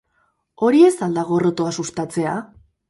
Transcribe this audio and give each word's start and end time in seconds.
Hori 0.67 0.81
ez 0.87 0.93
al 1.09 1.15
da 1.19 1.27
gorrotoa 1.29 1.77
sustatzea? 1.81 2.37